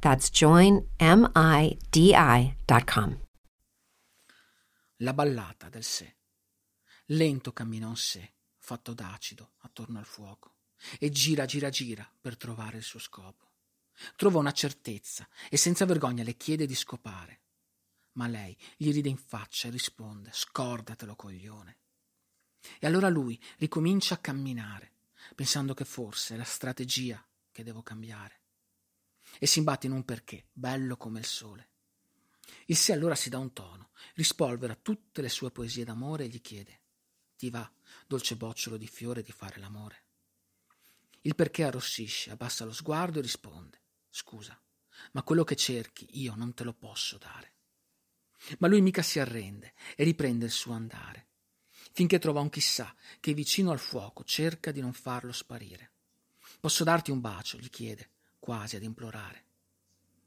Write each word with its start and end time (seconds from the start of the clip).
That's 0.00 0.30
joinmidi.com. 0.30 0.88
La 4.96 5.14
ballata 5.14 5.68
del 5.68 5.84
sé. 5.84 6.16
Lento 7.06 7.52
cammina 7.52 7.86
un 7.86 7.96
sé, 7.96 8.34
fatto 8.58 8.92
d'acido, 8.92 9.52
attorno 9.58 9.98
al 9.98 10.04
fuoco, 10.04 10.56
e 10.98 11.10
gira, 11.10 11.44
gira, 11.44 11.70
gira 11.70 12.10
per 12.20 12.36
trovare 12.36 12.78
il 12.78 12.82
suo 12.82 12.98
scopo. 12.98 13.52
Trova 14.16 14.38
una 14.38 14.52
certezza 14.52 15.28
e 15.48 15.56
senza 15.56 15.84
vergogna 15.84 16.24
le 16.24 16.36
chiede 16.36 16.66
di 16.66 16.74
scopare 16.74 17.40
ma 18.12 18.26
lei 18.26 18.56
gli 18.76 18.92
ride 18.92 19.08
in 19.08 19.16
faccia 19.16 19.68
e 19.68 19.70
risponde 19.70 20.30
Scordatelo, 20.32 21.14
coglione. 21.14 21.78
E 22.78 22.86
allora 22.86 23.08
lui 23.08 23.40
ricomincia 23.56 24.14
a 24.14 24.18
camminare, 24.18 24.92
pensando 25.34 25.74
che 25.74 25.84
forse 25.84 26.34
è 26.34 26.36
la 26.36 26.44
strategia 26.44 27.24
che 27.50 27.62
devo 27.62 27.82
cambiare. 27.82 28.39
E 29.38 29.46
si 29.46 29.58
imbatte 29.58 29.86
in 29.86 29.92
un 29.92 30.04
perché, 30.04 30.46
bello 30.52 30.96
come 30.96 31.20
il 31.20 31.26
sole. 31.26 31.68
Il 32.66 32.76
sé 32.76 32.92
allora 32.92 33.14
si 33.14 33.30
dà 33.30 33.38
un 33.38 33.52
tono, 33.52 33.90
rispolvera 34.14 34.74
tutte 34.74 35.22
le 35.22 35.28
sue 35.28 35.50
poesie 35.50 35.84
d'amore 35.84 36.24
e 36.24 36.28
gli 36.28 36.40
chiede 36.40 36.80
Ti 37.36 37.50
va, 37.50 37.70
dolce 38.06 38.36
bocciolo 38.36 38.76
di 38.76 38.86
fiore, 38.86 39.22
di 39.22 39.32
fare 39.32 39.58
l'amore? 39.58 40.04
Il 41.22 41.34
perché 41.34 41.64
arrossisce, 41.64 42.30
abbassa 42.30 42.64
lo 42.64 42.72
sguardo 42.72 43.18
e 43.18 43.22
risponde 43.22 43.80
Scusa, 44.08 44.60
ma 45.12 45.22
quello 45.22 45.44
che 45.44 45.56
cerchi 45.56 46.06
io 46.20 46.34
non 46.34 46.54
te 46.54 46.64
lo 46.64 46.72
posso 46.72 47.18
dare. 47.18 47.54
Ma 48.58 48.68
lui 48.68 48.80
mica 48.80 49.02
si 49.02 49.18
arrende 49.18 49.74
e 49.94 50.04
riprende 50.04 50.46
il 50.46 50.50
suo 50.50 50.72
andare, 50.72 51.28
finché 51.92 52.18
trova 52.18 52.40
un 52.40 52.48
chissà 52.48 52.94
che 53.20 53.34
vicino 53.34 53.70
al 53.70 53.78
fuoco 53.78 54.24
cerca 54.24 54.72
di 54.72 54.80
non 54.80 54.92
farlo 54.92 55.32
sparire. 55.32 55.92
Posso 56.58 56.84
darti 56.84 57.10
un 57.10 57.20
bacio? 57.20 57.58
gli 57.58 57.68
chiede, 57.68 58.10
quasi 58.40 58.74
ad 58.76 58.82
implorare. 58.82 59.44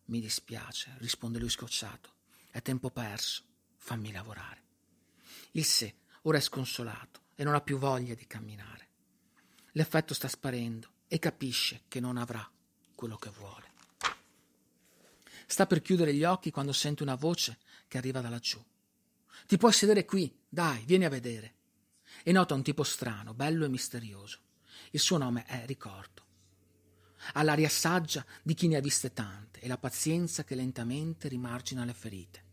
Mi 0.06 0.22
dispiace, 0.22 0.96
risponde 1.00 1.40
lui 1.40 1.50
scocciato. 1.50 2.12
È 2.50 2.62
tempo 2.62 2.90
perso, 2.92 3.44
fammi 3.78 4.12
lavorare. 4.12 4.62
Il 5.52 5.66
sé 5.66 5.96
ora 6.22 6.38
è 6.38 6.42
sconsolato 6.42 7.22
e 7.36 7.44
non 7.44 7.56
ha 7.56 7.62
più 7.62 7.78
voglia 7.78 8.14
di 8.14 8.28
camminare. 8.28 8.88
L'effetto 9.72 10.14
sta 10.14 10.28
sparendo 10.28 10.92
e 11.08 11.20
capisce 11.20 11.82
che 11.88 12.00
non 12.00 12.18
avrà 12.18 12.50
quello 12.96 13.18
che 13.18 13.30
vuole. 13.32 13.72
Sta 15.46 15.66
per 15.68 15.82
chiudere 15.82 16.14
gli 16.14 16.24
occhi 16.24 16.52
quando 16.52 16.72
sente 16.72 17.04
una 17.04 17.16
voce 17.16 17.58
che 17.88 17.98
arriva 17.98 18.22
da 18.22 18.30
laggiù. 18.30 18.64
Ti 19.46 19.58
puoi 19.58 19.74
sedere 19.74 20.06
qui, 20.06 20.34
dai, 20.48 20.84
vieni 20.86 21.06
a 21.06 21.10
vedere. 21.10 21.56
E 22.24 22.32
nota 22.32 22.54
un 22.54 22.64
tipo 22.64 22.84
strano, 22.84 23.34
bello 23.34 23.66
e 23.66 23.70
misterioso. 23.70 24.40
Il 24.92 25.00
suo 25.00 25.18
nome 25.18 25.44
è 25.46 25.66
Ricordo. 25.66 26.24
Ha 27.34 27.44
l'aria 27.44 27.70
saggia 27.70 28.26
di 28.42 28.54
chi 28.54 28.68
ne 28.68 28.76
ha 28.76 28.82
viste 28.82 29.14
tante 29.14 29.60
e 29.62 29.68
la 29.68 29.78
pazienza 29.78 30.44
che 30.44 30.56
lentamente 30.56 31.28
rimargina 31.28 31.86
le 31.86 31.94
ferite. 31.94 32.44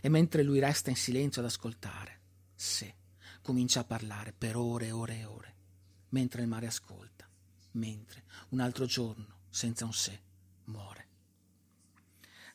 E 0.00 0.08
mentre 0.08 0.42
lui 0.42 0.58
resta 0.58 0.90
in 0.90 0.96
silenzio 0.96 1.40
ad 1.40 1.46
ascoltare, 1.46 2.20
se 2.54 2.94
comincia 3.40 3.80
a 3.80 3.84
parlare 3.84 4.34
per 4.36 4.56
ore 4.56 4.86
e 4.86 4.90
ore 4.90 5.18
e 5.20 5.24
ore, 5.24 5.54
mentre 6.10 6.42
il 6.42 6.48
mare 6.48 6.66
ascolta, 6.66 7.28
mentre 7.72 8.24
un 8.50 8.60
altro 8.60 8.84
giorno, 8.84 9.42
senza 9.48 9.84
un 9.84 9.92
sé, 9.92 10.20
muore. 10.64 11.06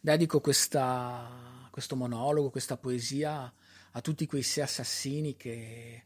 Dedico 0.01 0.39
questa 0.39 1.59
questo 1.79 1.95
monologo, 1.95 2.50
questa 2.50 2.75
poesia 2.75 3.53
a 3.91 4.01
tutti 4.01 4.25
quei 4.25 4.44
sei 4.44 4.63
assassini 4.63 5.38
che 5.38 6.03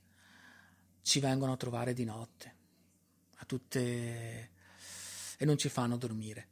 ci 1.01 1.19
vengono 1.19 1.53
a 1.53 1.57
trovare 1.57 1.93
di 1.93 2.05
notte, 2.05 2.55
a 3.37 3.45
tutte 3.45 4.51
e 5.43 5.45
non 5.45 5.57
ci 5.57 5.67
fanno 5.67 5.97
dormire. 5.97 6.47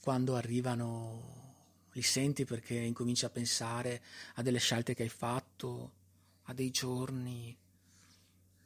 Quando 0.00 0.36
arrivano 0.36 1.40
li 1.90 2.02
senti 2.02 2.44
perché 2.44 2.74
incominci 2.74 3.24
a 3.24 3.30
pensare 3.30 4.00
a 4.34 4.42
delle 4.42 4.60
scelte 4.60 4.94
che 4.94 5.02
hai 5.02 5.08
fatto, 5.08 5.92
a 6.44 6.54
dei 6.54 6.70
giorni. 6.70 7.56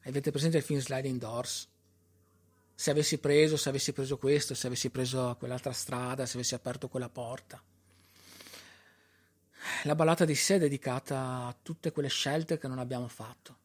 Avete 0.03 0.31
presente 0.31 0.59
il 0.59 0.63
film 0.63 0.79
Sliding 0.79 1.19
Doors? 1.19 1.69
Se 2.75 2.91
avessi 2.91 3.17
preso, 3.17 3.57
se 3.57 3.71
avessi 3.71 3.95
preso 3.95 4.19
questo, 4.19 4.55
se 4.55 4.67
avessi 4.67 4.91
preso 4.91 5.35
quell'altra 5.39 5.73
strada, 5.73 6.27
se 6.27 6.37
avessi 6.37 6.55
aperto 6.55 6.89
quella 6.89 7.09
porta 7.09 7.63
la 9.85 9.97
ballata 9.97 10.25
di 10.25 10.37
sé 10.37 10.57
è 10.57 10.59
dedicata 10.59 11.47
a 11.47 11.57
tutte 11.61 11.91
quelle 11.91 12.09
scelte 12.09 12.57
che 12.57 12.69
non 12.69 12.79
abbiamo 12.79 13.09
fatto 13.09 13.59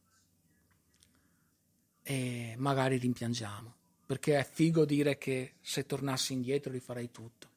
e 2.01 2.55
magari 2.57 2.97
rimpiangiamo 2.97 3.80
perché 4.11 4.37
è 4.37 4.43
figo 4.43 4.83
dire 4.83 5.17
che 5.17 5.53
se 5.61 5.85
tornassi 5.85 6.33
indietro 6.33 6.69
rifarei 6.69 7.11
tutto. 7.11 7.49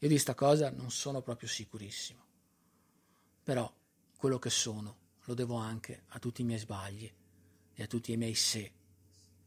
Io 0.00 0.08
di 0.08 0.18
sta 0.18 0.34
cosa 0.34 0.68
non 0.68 0.90
sono 0.90 1.22
proprio 1.22 1.48
sicurissimo. 1.48 2.22
Però 3.42 3.74
quello 4.14 4.38
che 4.38 4.50
sono 4.50 4.96
lo 5.24 5.32
devo 5.32 5.54
anche 5.54 6.02
a 6.08 6.18
tutti 6.18 6.42
i 6.42 6.44
miei 6.44 6.58
sbagli 6.58 7.10
e 7.72 7.82
a 7.82 7.86
tutti 7.86 8.12
i 8.12 8.18
miei 8.18 8.34
sé 8.34 8.70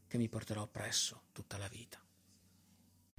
che 0.08 0.18
mi 0.18 0.28
porterò 0.28 0.66
presso 0.66 1.22
tutta 1.30 1.56
la 1.56 1.68
vita 1.68 2.02